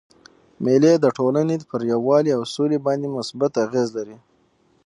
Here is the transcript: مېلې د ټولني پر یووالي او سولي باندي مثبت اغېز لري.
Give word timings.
مېلې 0.63 0.93
د 0.99 1.05
ټولني 1.17 1.55
پر 1.69 1.81
یووالي 1.91 2.31
او 2.37 2.41
سولي 2.53 2.79
باندي 2.85 3.07
مثبت 3.17 3.53
اغېز 3.65 3.87
لري. 3.97 4.17